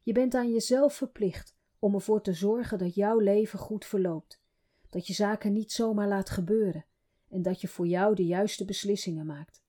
Je 0.01 0.11
bent 0.11 0.35
aan 0.35 0.51
jezelf 0.51 0.93
verplicht 0.93 1.55
om 1.79 1.93
ervoor 1.93 2.21
te 2.21 2.33
zorgen 2.33 2.77
dat 2.77 2.95
jouw 2.95 3.19
leven 3.19 3.59
goed 3.59 3.85
verloopt, 3.85 4.41
dat 4.89 5.07
je 5.07 5.13
zaken 5.13 5.53
niet 5.53 5.71
zomaar 5.71 6.07
laat 6.07 6.29
gebeuren 6.29 6.85
en 7.29 7.41
dat 7.41 7.61
je 7.61 7.67
voor 7.67 7.87
jou 7.87 8.15
de 8.15 8.25
juiste 8.25 8.65
beslissingen 8.65 9.25
maakt. 9.25 9.60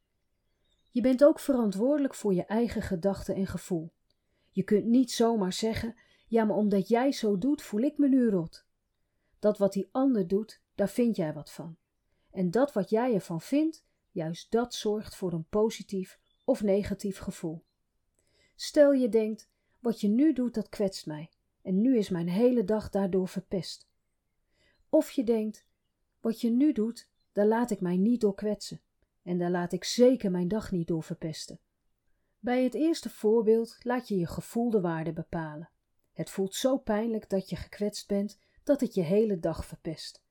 Je 0.93 1.01
bent 1.01 1.25
ook 1.25 1.39
verantwoordelijk 1.39 2.15
voor 2.15 2.35
je 2.35 2.45
eigen 2.45 2.83
gedachten 2.83 3.35
en 3.35 3.47
gevoel. 3.47 3.93
Je 4.51 4.63
kunt 4.63 4.85
niet 4.85 5.11
zomaar 5.11 5.53
zeggen: 5.53 5.97
ja, 6.27 6.45
maar 6.45 6.57
omdat 6.57 6.89
jij 6.89 7.13
zo 7.13 7.39
doet, 7.39 7.63
voel 7.63 7.81
ik 7.81 7.99
me 7.99 8.09
nu 8.09 8.29
rot. 8.29 8.65
Dat 9.39 9.59
wat 9.59 9.73
die 9.73 9.89
ander 9.93 10.29
doet, 10.29 10.61
daar 10.75 10.89
vind 10.89 11.17
jij 11.17 11.33
wat 11.33 11.53
van. 11.53 11.77
En 12.31 12.51
dat 12.51 12.73
wat 12.73 12.91
jij 12.91 13.15
ervan 13.15 13.41
vindt, 13.41 13.85
juist 14.11 14.51
dat 14.51 14.75
zorgt 14.75 15.17
voor 15.17 15.33
een 15.33 15.49
positief 15.49 16.19
of 16.45 16.63
negatief 16.63 17.19
gevoel. 17.19 17.65
Stel 18.55 18.93
je 18.93 19.09
denkt: 19.09 19.51
wat 19.79 20.01
je 20.01 20.09
nu 20.09 20.33
doet, 20.33 20.55
dat 20.55 20.69
kwetst 20.69 21.07
mij, 21.07 21.31
en 21.63 21.81
nu 21.81 21.97
is 21.97 22.09
mijn 22.09 22.29
hele 22.29 22.65
dag 22.65 22.91
daardoor 22.91 23.29
verpest. 23.29 23.89
Of 24.89 25.11
je 25.11 25.25
denkt: 25.25 25.67
wat 26.21 26.41
je 26.41 26.51
nu 26.51 26.73
doet, 26.73 27.09
daar 27.33 27.47
laat 27.47 27.71
ik 27.71 27.81
mij 27.81 27.97
niet 27.97 28.21
door 28.21 28.35
kwetsen, 28.35 28.81
en 29.23 29.39
daar 29.39 29.51
laat 29.51 29.73
ik 29.73 29.85
zeker 29.85 30.31
mijn 30.31 30.49
dag 30.49 30.71
niet 30.71 30.87
door 30.87 31.03
verpesten. 31.03 31.59
Bij 32.39 32.65
het 32.65 32.75
eerste 32.75 33.11
voorbeeld 33.11 33.77
laat 33.83 34.09
je 34.09 34.19
je 34.19 34.27
gevoel 34.27 34.71
de 34.71 34.81
waarde 34.81 35.13
bepalen. 35.13 35.71
Het 36.13 36.31
voelt 36.31 36.55
zo 36.55 36.79
pijnlijk 36.79 37.29
dat 37.29 37.49
je 37.49 37.57
gekwetst 37.57 38.09
bent 38.09 38.39
dat 38.65 38.81
het 38.81 38.95
je 38.95 39.03
hele 39.03 39.39
dag 39.39 39.67
verpest. 39.67 40.23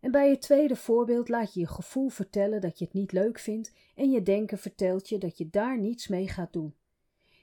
En 0.00 0.10
bij 0.10 0.30
het 0.30 0.40
tweede 0.40 0.76
voorbeeld 0.76 1.28
laat 1.28 1.54
je 1.54 1.60
je 1.60 1.66
gevoel 1.66 2.08
vertellen 2.08 2.60
dat 2.60 2.78
je 2.78 2.84
het 2.84 2.94
niet 2.94 3.12
leuk 3.12 3.38
vindt 3.38 3.72
en 3.94 4.10
je 4.10 4.22
denken 4.22 4.58
vertelt 4.58 5.08
je 5.08 5.18
dat 5.18 5.38
je 5.38 5.50
daar 5.50 5.78
niets 5.78 6.08
mee 6.08 6.28
gaat 6.28 6.52
doen. 6.52 6.74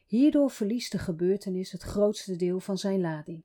Hierdoor 0.05 0.51
verliest 0.51 0.91
de 0.91 0.97
gebeurtenis 0.97 1.71
het 1.71 1.81
grootste 1.81 2.35
deel 2.35 2.59
van 2.59 2.77
zijn 2.77 3.01
lading. 3.01 3.43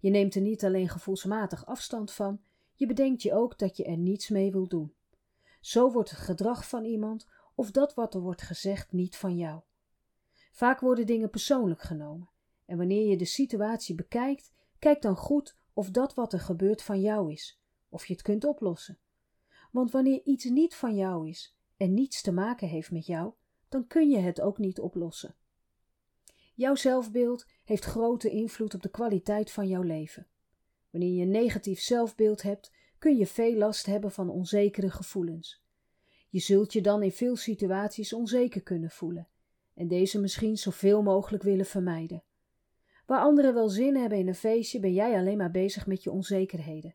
Je 0.00 0.10
neemt 0.10 0.34
er 0.34 0.40
niet 0.40 0.64
alleen 0.64 0.88
gevoelsmatig 0.88 1.66
afstand 1.66 2.12
van, 2.12 2.40
je 2.74 2.86
bedenkt 2.86 3.22
je 3.22 3.34
ook 3.34 3.58
dat 3.58 3.76
je 3.76 3.84
er 3.84 3.96
niets 3.96 4.28
mee 4.28 4.50
wil 4.50 4.68
doen. 4.68 4.92
Zo 5.68 5.90
wordt 5.90 6.10
het 6.10 6.18
gedrag 6.18 6.68
van 6.68 6.84
iemand 6.84 7.26
of 7.54 7.70
dat 7.70 7.94
wat 7.94 8.14
er 8.14 8.20
wordt 8.20 8.42
gezegd 8.42 8.92
niet 8.92 9.16
van 9.16 9.36
jou. 9.36 9.60
Vaak 10.52 10.80
worden 10.80 11.06
dingen 11.06 11.30
persoonlijk 11.30 11.82
genomen. 11.82 12.30
En 12.64 12.76
wanneer 12.76 13.08
je 13.08 13.16
de 13.16 13.24
situatie 13.24 13.94
bekijkt, 13.94 14.52
kijk 14.78 15.02
dan 15.02 15.16
goed 15.16 15.56
of 15.72 15.90
dat 15.90 16.14
wat 16.14 16.32
er 16.32 16.40
gebeurt 16.40 16.82
van 16.82 17.00
jou 17.00 17.32
is, 17.32 17.60
of 17.88 18.06
je 18.06 18.12
het 18.12 18.22
kunt 18.22 18.44
oplossen. 18.44 18.98
Want 19.70 19.90
wanneer 19.90 20.20
iets 20.24 20.44
niet 20.44 20.74
van 20.74 20.96
jou 20.96 21.28
is 21.28 21.56
en 21.76 21.94
niets 21.94 22.22
te 22.22 22.32
maken 22.32 22.68
heeft 22.68 22.90
met 22.90 23.06
jou, 23.06 23.32
dan 23.68 23.86
kun 23.86 24.10
je 24.10 24.18
het 24.18 24.40
ook 24.40 24.58
niet 24.58 24.80
oplossen. 24.80 25.36
Jouw 26.54 26.74
zelfbeeld 26.74 27.46
heeft 27.64 27.84
grote 27.84 28.30
invloed 28.30 28.74
op 28.74 28.82
de 28.82 28.90
kwaliteit 28.90 29.50
van 29.50 29.68
jouw 29.68 29.82
leven. 29.82 30.26
Wanneer 30.90 31.12
je 31.12 31.22
een 31.22 31.30
negatief 31.30 31.80
zelfbeeld 31.80 32.42
hebt, 32.42 32.72
kun 32.98 33.16
je 33.16 33.26
veel 33.26 33.54
last 33.54 33.86
hebben 33.86 34.10
van 34.10 34.30
onzekere 34.30 34.90
gevoelens. 34.90 35.62
Je 36.28 36.38
zult 36.38 36.72
je 36.72 36.80
dan 36.80 37.02
in 37.02 37.12
veel 37.12 37.36
situaties 37.36 38.12
onzeker 38.12 38.62
kunnen 38.62 38.90
voelen 38.90 39.28
en 39.74 39.88
deze 39.88 40.20
misschien 40.20 40.56
zoveel 40.56 41.02
mogelijk 41.02 41.42
willen 41.42 41.66
vermijden. 41.66 42.22
Waar 43.06 43.20
anderen 43.20 43.54
wel 43.54 43.68
zin 43.68 43.96
hebben 43.96 44.18
in 44.18 44.28
een 44.28 44.34
feestje, 44.34 44.80
ben 44.80 44.92
jij 44.92 45.18
alleen 45.18 45.36
maar 45.36 45.50
bezig 45.50 45.86
met 45.86 46.02
je 46.02 46.10
onzekerheden. 46.10 46.94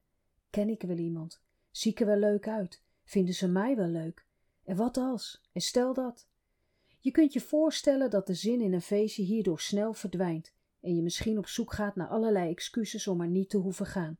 Ken 0.49 0.69
ik 0.69 0.81
wel 0.81 0.97
iemand? 0.97 1.41
Zie 1.71 1.91
ik 1.91 1.99
er 1.99 2.05
wel 2.05 2.17
leuk 2.17 2.47
uit? 2.47 2.81
Vinden 3.03 3.33
ze 3.33 3.47
mij 3.47 3.75
wel 3.75 3.87
leuk? 3.87 4.25
En 4.63 4.75
wat 4.75 4.97
als? 4.97 5.41
En 5.51 5.61
stel 5.61 5.93
dat. 5.93 6.27
Je 6.99 7.11
kunt 7.11 7.33
je 7.33 7.41
voorstellen 7.41 8.09
dat 8.09 8.27
de 8.27 8.33
zin 8.33 8.61
in 8.61 8.73
een 8.73 8.81
feestje 8.81 9.23
hierdoor 9.23 9.59
snel 9.59 9.93
verdwijnt 9.93 10.53
en 10.81 10.95
je 10.95 11.01
misschien 11.01 11.37
op 11.37 11.47
zoek 11.47 11.73
gaat 11.73 11.95
naar 11.95 12.07
allerlei 12.07 12.49
excuses 12.49 13.07
om 13.07 13.21
er 13.21 13.27
niet 13.27 13.49
te 13.49 13.57
hoeven 13.57 13.85
gaan. 13.85 14.17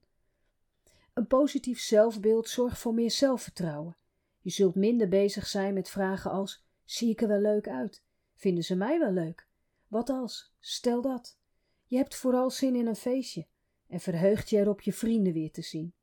Een 1.13 1.27
positief 1.27 1.79
zelfbeeld 1.79 2.49
zorgt 2.49 2.77
voor 2.77 2.93
meer 2.93 3.11
zelfvertrouwen. 3.11 3.97
Je 4.39 4.49
zult 4.49 4.75
minder 4.75 5.07
bezig 5.07 5.47
zijn 5.47 5.73
met 5.73 5.89
vragen 5.89 6.31
als: 6.31 6.63
zie 6.85 7.09
ik 7.09 7.21
er 7.21 7.27
wel 7.27 7.41
leuk 7.41 7.67
uit? 7.67 8.03
Vinden 8.35 8.63
ze 8.63 8.75
mij 8.75 8.99
wel 8.99 9.11
leuk? 9.11 9.47
Wat 9.87 10.09
als? 10.09 10.53
Stel 10.59 11.01
dat. 11.01 11.37
Je 11.85 11.97
hebt 11.97 12.15
vooral 12.15 12.49
zin 12.49 12.75
in 12.75 12.87
een 12.87 12.95
feestje 12.95 13.47
en 13.87 13.99
verheugt 13.99 14.49
je 14.49 14.57
erop 14.57 14.81
je 14.81 14.93
vrienden 14.93 15.33
weer 15.33 15.51
te 15.51 15.61
zien. 15.61 15.93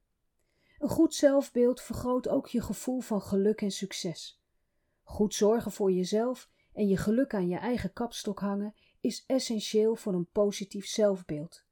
Een 0.78 0.88
goed 0.88 1.14
zelfbeeld 1.14 1.80
vergroot 1.80 2.28
ook 2.28 2.46
je 2.46 2.60
gevoel 2.60 3.00
van 3.00 3.22
geluk 3.22 3.60
en 3.60 3.70
succes. 3.70 4.40
Goed 5.02 5.34
zorgen 5.34 5.72
voor 5.72 5.92
jezelf 5.92 6.48
en 6.72 6.88
je 6.88 6.96
geluk 6.96 7.34
aan 7.34 7.48
je 7.48 7.56
eigen 7.56 7.92
kapstok 7.92 8.38
hangen 8.38 8.74
is 9.00 9.24
essentieel 9.26 9.96
voor 9.96 10.14
een 10.14 10.30
positief 10.32 10.86
zelfbeeld. 10.86 11.64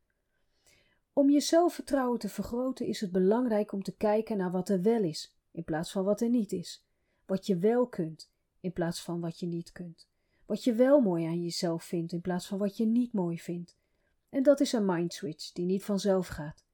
Om 1.18 1.30
je 1.30 1.40
zelfvertrouwen 1.40 2.18
te 2.18 2.28
vergroten 2.28 2.86
is 2.86 3.00
het 3.00 3.12
belangrijk 3.12 3.72
om 3.72 3.82
te 3.82 3.96
kijken 3.96 4.36
naar 4.36 4.50
wat 4.50 4.68
er 4.68 4.82
wel 4.82 5.02
is, 5.02 5.34
in 5.50 5.64
plaats 5.64 5.92
van 5.92 6.04
wat 6.04 6.20
er 6.20 6.28
niet 6.28 6.52
is. 6.52 6.84
Wat 7.26 7.46
je 7.46 7.56
wel 7.56 7.86
kunt, 7.86 8.30
in 8.60 8.72
plaats 8.72 9.02
van 9.02 9.20
wat 9.20 9.38
je 9.38 9.46
niet 9.46 9.72
kunt. 9.72 10.08
Wat 10.46 10.64
je 10.64 10.74
wel 10.74 11.00
mooi 11.00 11.24
aan 11.24 11.42
jezelf 11.42 11.84
vindt, 11.84 12.12
in 12.12 12.20
plaats 12.20 12.46
van 12.46 12.58
wat 12.58 12.76
je 12.76 12.86
niet 12.86 13.12
mooi 13.12 13.38
vindt. 13.38 13.76
En 14.28 14.42
dat 14.42 14.60
is 14.60 14.72
een 14.72 14.84
mindswitch 14.84 15.52
die 15.52 15.64
niet 15.64 15.84
vanzelf 15.84 16.26
gaat. 16.26 16.64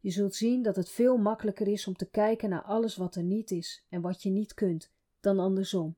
Je 0.00 0.10
zult 0.10 0.34
zien 0.34 0.62
dat 0.62 0.76
het 0.76 0.90
veel 0.90 1.16
makkelijker 1.16 1.68
is 1.68 1.86
om 1.86 1.96
te 1.96 2.10
kijken 2.10 2.48
naar 2.48 2.62
alles 2.62 2.96
wat 2.96 3.14
er 3.14 3.22
niet 3.22 3.50
is 3.50 3.84
en 3.88 4.00
wat 4.00 4.22
je 4.22 4.30
niet 4.30 4.54
kunt, 4.54 4.92
dan 5.20 5.38
andersom. 5.38 5.96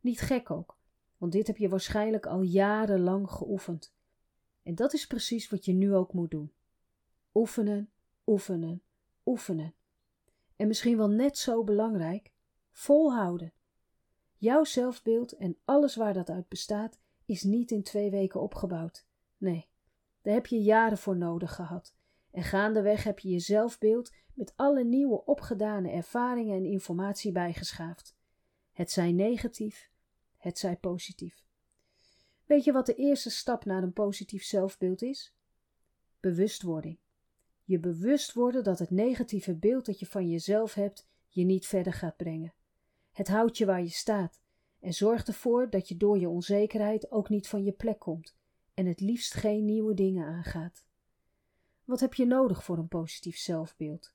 Niet 0.00 0.20
gek 0.20 0.50
ook, 0.50 0.78
want 1.16 1.32
dit 1.32 1.46
heb 1.46 1.56
je 1.56 1.68
waarschijnlijk 1.68 2.26
al 2.26 2.42
jarenlang 2.42 3.30
geoefend. 3.30 3.94
En 4.62 4.74
dat 4.74 4.92
is 4.92 5.06
precies 5.06 5.48
wat 5.48 5.64
je 5.64 5.72
nu 5.72 5.94
ook 5.94 6.12
moet 6.12 6.30
doen. 6.30 6.50
Oefenen, 7.36 7.90
oefenen, 8.26 8.82
oefenen. 9.26 9.74
En 10.56 10.66
misschien 10.66 10.96
wel 10.96 11.10
net 11.10 11.38
zo 11.38 11.64
belangrijk, 11.64 12.32
volhouden. 12.72 13.52
Jouw 14.36 14.64
zelfbeeld 14.64 15.32
en 15.32 15.58
alles 15.64 15.96
waar 15.96 16.12
dat 16.14 16.30
uit 16.30 16.48
bestaat, 16.48 16.98
is 17.24 17.42
niet 17.42 17.70
in 17.70 17.82
twee 17.82 18.10
weken 18.10 18.40
opgebouwd. 18.40 19.06
Nee, 19.36 19.68
daar 20.22 20.34
heb 20.34 20.46
je 20.46 20.62
jaren 20.62 20.98
voor 20.98 21.16
nodig 21.16 21.54
gehad. 21.54 21.94
En 22.30 22.42
gaandeweg 22.42 23.04
heb 23.04 23.18
je 23.18 23.28
je 23.28 23.38
zelfbeeld 23.38 24.12
met 24.34 24.52
alle 24.56 24.84
nieuwe 24.84 25.24
opgedane 25.24 25.90
ervaringen 25.90 26.56
en 26.56 26.64
informatie 26.64 27.32
bijgeschaafd. 27.32 28.16
Het 28.72 28.90
zij 28.90 29.12
negatief, 29.12 29.90
het 30.36 30.58
zij 30.58 30.76
positief. 30.76 31.44
Weet 32.46 32.64
je 32.64 32.72
wat 32.72 32.86
de 32.86 32.94
eerste 32.94 33.30
stap 33.30 33.64
naar 33.64 33.82
een 33.82 33.92
positief 33.92 34.44
zelfbeeld 34.44 35.02
is? 35.02 35.34
Bewustwording. 36.20 36.98
Je 37.66 37.78
bewust 37.78 38.32
worden 38.32 38.64
dat 38.64 38.78
het 38.78 38.90
negatieve 38.90 39.54
beeld 39.54 39.86
dat 39.86 39.98
je 39.98 40.06
van 40.06 40.30
jezelf 40.30 40.74
hebt 40.74 41.06
je 41.28 41.44
niet 41.44 41.66
verder 41.66 41.92
gaat 41.92 42.16
brengen. 42.16 42.54
Het 43.12 43.28
houdt 43.28 43.58
je 43.58 43.66
waar 43.66 43.82
je 43.82 43.88
staat 43.88 44.40
en 44.80 44.94
zorgt 44.94 45.28
ervoor 45.28 45.70
dat 45.70 45.88
je 45.88 45.96
door 45.96 46.18
je 46.18 46.28
onzekerheid 46.28 47.10
ook 47.10 47.28
niet 47.28 47.48
van 47.48 47.64
je 47.64 47.72
plek 47.72 47.98
komt 47.98 48.36
en 48.74 48.86
het 48.86 49.00
liefst 49.00 49.34
geen 49.34 49.64
nieuwe 49.64 49.94
dingen 49.94 50.26
aangaat. 50.26 50.84
Wat 51.84 52.00
heb 52.00 52.14
je 52.14 52.26
nodig 52.26 52.64
voor 52.64 52.78
een 52.78 52.88
positief 52.88 53.36
zelfbeeld? 53.36 54.14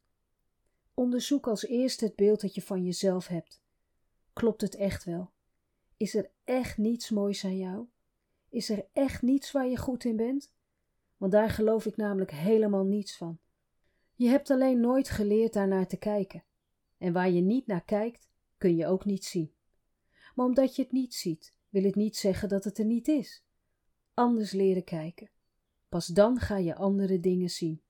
Onderzoek 0.94 1.48
als 1.48 1.66
eerste 1.66 2.06
het 2.06 2.16
beeld 2.16 2.42
dat 2.42 2.56
je 2.56 2.62
van 2.62 2.84
jezelf 2.84 3.28
hebt. 3.28 3.62
Klopt 4.34 4.62
het 4.62 4.76
echt 4.76 5.04
wel? 5.04 5.32
Is 5.98 6.16
er 6.16 6.32
echt 6.44 6.78
niets 6.78 7.10
moois 7.10 7.46
aan 7.46 7.58
jou? 7.58 7.88
Is 8.50 8.70
er 8.70 8.86
echt 8.94 9.22
niets 9.22 9.52
waar 9.52 9.68
je 9.68 9.78
goed 9.78 10.04
in 10.04 10.16
bent? 10.16 10.52
Want 11.22 11.34
daar 11.34 11.50
geloof 11.50 11.86
ik 11.86 11.96
namelijk 11.96 12.32
helemaal 12.32 12.84
niets 12.84 13.18
van. 13.18 13.40
Je 14.14 14.28
hebt 14.28 14.50
alleen 14.50 14.80
nooit 14.80 15.10
geleerd 15.10 15.54
daarnaar 15.54 15.88
te 15.88 15.98
kijken. 15.98 16.44
En 16.98 17.14
waar 17.14 17.30
je 17.30 17.42
niet 17.42 17.68
naar 17.68 17.84
kijkt, 17.84 18.30
kun 18.58 18.76
je 18.76 18.88
ook 18.88 19.06
niet 19.06 19.26
zien. 19.26 19.52
Maar 20.36 20.46
omdat 20.46 20.76
je 20.76 20.82
het 20.82 20.92
niet 20.92 21.14
ziet, 21.14 21.54
wil 21.70 21.84
het 21.84 21.96
niet 21.96 22.18
zeggen 22.18 22.50
dat 22.50 22.64
het 22.64 22.78
er 22.78 22.86
niet 22.86 23.08
is. 23.08 23.44
Anders 24.14 24.52
leren 24.52 24.84
kijken. 24.84 25.30
Pas 25.90 26.08
dan 26.08 26.40
ga 26.40 26.58
je 26.58 26.76
andere 26.76 27.20
dingen 27.20 27.50
zien. 27.50 27.82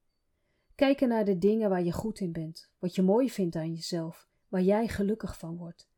Kijken 0.75 1.07
naar 1.07 1.25
de 1.25 1.37
dingen 1.37 1.69
waar 1.69 1.83
je 1.83 1.91
goed 1.91 2.19
in 2.19 2.31
bent, 2.31 2.69
wat 2.79 2.95
je 2.95 3.01
mooi 3.01 3.29
vindt 3.29 3.55
aan 3.55 3.73
jezelf, 3.73 4.29
waar 4.47 4.61
jij 4.61 4.87
gelukkig 4.87 5.37
van 5.37 5.57
wordt. 5.57 5.89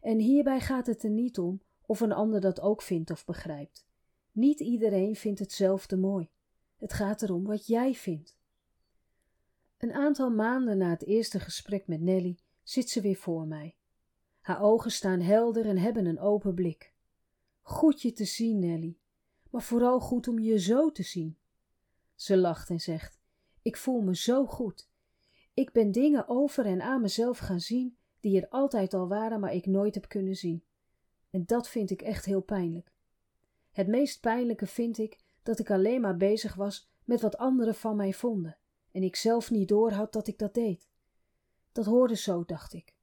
En 0.00 0.18
hierbij 0.18 0.60
gaat 0.60 0.86
het 0.86 1.02
er 1.02 1.10
niet 1.10 1.38
om 1.38 1.62
of 1.86 2.00
een 2.00 2.12
ander 2.12 2.40
dat 2.40 2.60
ook 2.60 2.82
vindt 2.82 3.10
of 3.10 3.24
begrijpt. 3.24 3.86
Niet 4.32 4.60
iedereen 4.60 5.16
vindt 5.16 5.38
hetzelfde 5.38 5.96
mooi. 5.96 6.32
Het 6.84 6.92
gaat 6.92 7.22
erom 7.22 7.44
wat 7.44 7.66
jij 7.66 7.94
vindt. 7.94 8.36
Een 9.78 9.92
aantal 9.92 10.30
maanden 10.30 10.78
na 10.78 10.90
het 10.90 11.04
eerste 11.04 11.40
gesprek 11.40 11.86
met 11.86 12.00
Nelly 12.00 12.38
zit 12.62 12.90
ze 12.90 13.00
weer 13.00 13.16
voor 13.16 13.46
mij. 13.46 13.76
Haar 14.40 14.62
ogen 14.62 14.90
staan 14.90 15.20
helder 15.20 15.66
en 15.66 15.78
hebben 15.78 16.06
een 16.06 16.20
open 16.20 16.54
blik. 16.54 16.94
Goed 17.62 18.02
je 18.02 18.12
te 18.12 18.24
zien, 18.24 18.58
Nelly, 18.58 18.98
maar 19.50 19.62
vooral 19.62 20.00
goed 20.00 20.28
om 20.28 20.38
je 20.38 20.58
zo 20.58 20.90
te 20.90 21.02
zien. 21.02 21.38
Ze 22.14 22.36
lacht 22.36 22.70
en 22.70 22.80
zegt: 22.80 23.18
Ik 23.62 23.76
voel 23.76 24.00
me 24.00 24.16
zo 24.16 24.46
goed. 24.46 24.88
Ik 25.54 25.72
ben 25.72 25.92
dingen 25.92 26.28
over 26.28 26.66
en 26.66 26.80
aan 26.82 27.00
mezelf 27.00 27.38
gaan 27.38 27.60
zien 27.60 27.96
die 28.20 28.40
er 28.40 28.48
altijd 28.48 28.94
al 28.94 29.08
waren, 29.08 29.40
maar 29.40 29.54
ik 29.54 29.66
nooit 29.66 29.94
heb 29.94 30.08
kunnen 30.08 30.34
zien. 30.34 30.64
En 31.30 31.44
dat 31.46 31.68
vind 31.68 31.90
ik 31.90 32.02
echt 32.02 32.24
heel 32.24 32.42
pijnlijk. 32.42 32.92
Het 33.70 33.88
meest 33.88 34.20
pijnlijke 34.20 34.66
vind 34.66 34.98
ik 34.98 35.23
dat 35.44 35.58
ik 35.58 35.70
alleen 35.70 36.00
maar 36.00 36.16
bezig 36.16 36.54
was 36.54 36.90
met 37.04 37.20
wat 37.20 37.36
anderen 37.36 37.74
van 37.74 37.96
mij 37.96 38.12
vonden 38.12 38.58
en 38.94 39.02
ik 39.02 39.16
zelf 39.16 39.50
niet 39.50 39.68
doorhad 39.68 40.12
dat 40.12 40.26
ik 40.26 40.38
dat 40.38 40.54
deed. 40.54 40.88
Dat 41.72 41.84
hoorde 41.84 42.16
zo, 42.16 42.44
dacht 42.44 42.72
ik. 42.72 42.94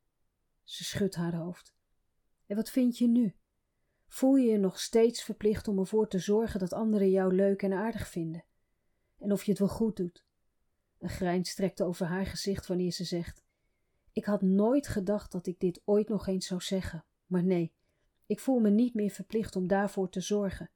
Ze 0.64 0.84
schudt 0.84 1.16
haar 1.16 1.36
hoofd. 1.36 1.76
En 2.46 2.56
wat 2.56 2.70
vind 2.70 2.98
je 2.98 3.08
nu? 3.08 3.36
Voel 4.08 4.36
je 4.36 4.52
je 4.52 4.58
nog 4.58 4.80
steeds 4.80 5.24
verplicht 5.24 5.68
om 5.68 5.80
ervoor 5.80 6.08
te 6.08 6.20
zorgen 6.20 6.60
dat 6.60 6.74
anderen 6.74 7.10
jou 7.10 7.36
leuk 7.36 7.62
en 7.62 7.74
aardig 7.74 8.08
vinden? 8.08 8.44
En 9.18 9.32
of 9.32 9.44
je 9.44 9.52
het 9.52 9.60
wel 9.60 9.70
goed 9.70 9.96
doet? 9.96 10.26
Een 11.00 11.10
grijns 11.10 11.56
trekt 11.56 11.82
over 11.82 12.06
haar 12.06 12.26
gezicht 12.26 12.68
wanneer 12.68 12.92
ze 12.92 13.04
zegt: 13.04 13.44
Ik 14.14 14.26
had 14.26 14.42
nooit 14.42 14.88
gedacht 14.88 15.32
dat 15.32 15.48
ik 15.48 15.60
dit 15.60 15.82
ooit 15.86 16.10
nog 16.10 16.28
eens 16.28 16.48
zou 16.48 16.62
zeggen, 16.62 17.06
maar 17.26 17.44
nee, 17.44 17.74
ik 18.26 18.40
voel 18.40 18.60
me 18.60 18.70
niet 18.70 18.94
meer 18.94 19.10
verplicht 19.10 19.56
om 19.56 19.68
daarvoor 19.68 20.10
te 20.10 20.22
zorgen. 20.22 20.70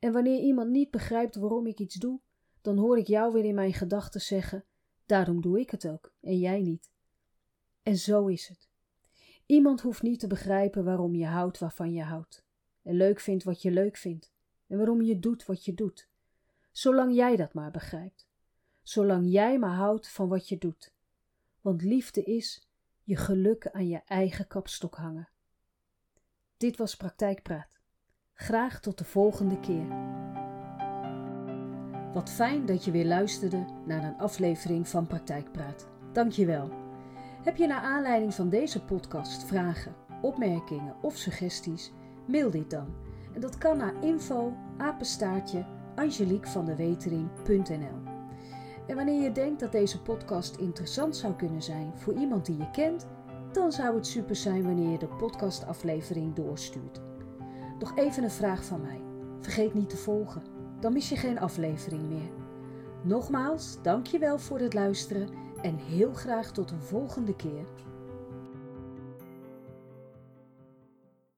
En 0.00 0.12
wanneer 0.12 0.40
iemand 0.40 0.70
niet 0.70 0.90
begrijpt 0.90 1.36
waarom 1.36 1.66
ik 1.66 1.78
iets 1.78 1.94
doe, 1.94 2.20
dan 2.60 2.76
hoor 2.76 2.98
ik 2.98 3.06
jou 3.06 3.32
weer 3.32 3.44
in 3.44 3.54
mijn 3.54 3.72
gedachten 3.72 4.20
zeggen: 4.20 4.64
Daarom 5.06 5.40
doe 5.40 5.60
ik 5.60 5.70
het 5.70 5.88
ook, 5.88 6.12
en 6.20 6.38
jij 6.38 6.60
niet. 6.60 6.90
En 7.82 7.96
zo 7.96 8.26
is 8.26 8.48
het. 8.48 8.68
Iemand 9.46 9.80
hoeft 9.80 10.02
niet 10.02 10.20
te 10.20 10.26
begrijpen 10.26 10.84
waarom 10.84 11.14
je 11.14 11.26
houdt 11.26 11.58
waarvan 11.58 11.92
je 11.92 12.02
houdt, 12.02 12.44
en 12.82 12.94
leuk 12.94 13.20
vindt 13.20 13.44
wat 13.44 13.62
je 13.62 13.70
leuk 13.70 13.96
vindt, 13.96 14.32
en 14.66 14.76
waarom 14.76 15.02
je 15.02 15.18
doet 15.18 15.46
wat 15.46 15.64
je 15.64 15.74
doet. 15.74 16.08
Zolang 16.72 17.14
jij 17.14 17.36
dat 17.36 17.54
maar 17.54 17.70
begrijpt. 17.70 18.28
Zolang 18.82 19.32
jij 19.32 19.58
maar 19.58 19.74
houdt 19.74 20.08
van 20.08 20.28
wat 20.28 20.48
je 20.48 20.58
doet. 20.58 20.92
Want 21.60 21.82
liefde 21.82 22.22
is 22.22 22.68
je 23.02 23.16
geluk 23.16 23.68
aan 23.68 23.88
je 23.88 24.02
eigen 24.04 24.46
kapstok 24.46 24.94
hangen. 24.94 25.28
Dit 26.56 26.76
was 26.76 26.96
Praktijkpraat. 26.96 27.79
Graag 28.42 28.80
tot 28.80 28.98
de 28.98 29.04
volgende 29.04 29.60
keer. 29.60 29.86
Wat 32.12 32.30
fijn 32.30 32.66
dat 32.66 32.84
je 32.84 32.90
weer 32.90 33.06
luisterde 33.06 33.64
naar 33.86 34.04
een 34.04 34.18
aflevering 34.18 34.88
van 34.88 35.06
Praktijkpraat. 35.06 35.88
Dank 36.12 36.32
je 36.32 36.46
wel. 36.46 36.70
Heb 37.42 37.56
je 37.56 37.66
naar 37.66 37.80
aanleiding 37.80 38.34
van 38.34 38.48
deze 38.48 38.84
podcast 38.84 39.44
vragen, 39.44 39.94
opmerkingen 40.22 40.94
of 41.02 41.16
suggesties? 41.16 41.92
Mail 42.26 42.50
dit 42.50 42.70
dan. 42.70 42.94
En 43.34 43.40
dat 43.40 43.58
kan 43.58 43.76
naar 43.76 44.04
info 44.04 44.52
apenstaartje 44.76 45.64
angeliquevandewetering.nl 45.94 47.98
En 48.86 48.96
wanneer 48.96 49.22
je 49.22 49.32
denkt 49.32 49.60
dat 49.60 49.72
deze 49.72 50.02
podcast 50.02 50.56
interessant 50.56 51.16
zou 51.16 51.34
kunnen 51.34 51.62
zijn 51.62 51.92
voor 51.94 52.14
iemand 52.14 52.46
die 52.46 52.56
je 52.56 52.70
kent, 52.70 53.06
dan 53.52 53.72
zou 53.72 53.94
het 53.94 54.06
super 54.06 54.36
zijn 54.36 54.62
wanneer 54.62 54.90
je 54.90 54.98
de 54.98 55.08
podcastaflevering 55.08 56.34
doorstuurt. 56.34 57.09
Nog 57.80 57.96
even 57.96 58.22
een 58.22 58.30
vraag 58.30 58.64
van 58.64 58.80
mij. 58.80 59.00
Vergeet 59.40 59.74
niet 59.74 59.90
te 59.90 59.96
volgen, 59.96 60.42
dan 60.80 60.92
mis 60.92 61.08
je 61.08 61.16
geen 61.16 61.38
aflevering 61.38 62.02
meer. 62.08 62.30
Nogmaals, 63.02 63.82
dankjewel 63.82 64.38
voor 64.38 64.58
het 64.58 64.74
luisteren 64.74 65.28
en 65.62 65.76
heel 65.76 66.12
graag 66.12 66.52
tot 66.52 66.70
een 66.70 66.82
volgende 66.82 67.36
keer. 67.36 67.66